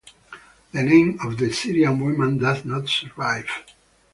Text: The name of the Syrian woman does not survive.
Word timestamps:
The 0.71 0.81
name 0.81 1.19
of 1.23 1.37
the 1.37 1.53
Syrian 1.53 1.99
woman 1.99 2.39
does 2.39 2.65
not 2.65 2.89
survive. 2.89 3.45